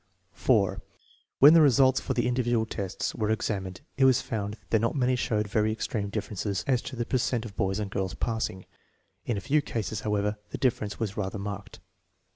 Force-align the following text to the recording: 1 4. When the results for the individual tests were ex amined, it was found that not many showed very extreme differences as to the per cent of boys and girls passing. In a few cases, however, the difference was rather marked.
1 0.31 0.39
4. 0.45 0.81
When 1.37 1.53
the 1.53 1.61
results 1.61 1.99
for 1.99 2.15
the 2.15 2.27
individual 2.27 2.65
tests 2.65 3.13
were 3.13 3.29
ex 3.29 3.49
amined, 3.49 3.81
it 3.97 4.05
was 4.05 4.19
found 4.19 4.57
that 4.71 4.81
not 4.81 4.95
many 4.95 5.15
showed 5.15 5.47
very 5.47 5.71
extreme 5.71 6.09
differences 6.09 6.63
as 6.65 6.81
to 6.81 6.95
the 6.95 7.05
per 7.05 7.19
cent 7.19 7.45
of 7.45 7.55
boys 7.55 7.77
and 7.77 7.91
girls 7.91 8.15
passing. 8.15 8.65
In 9.25 9.37
a 9.37 9.41
few 9.41 9.61
cases, 9.61 9.99
however, 10.01 10.37
the 10.49 10.57
difference 10.57 10.99
was 10.99 11.17
rather 11.17 11.37
marked. 11.37 11.81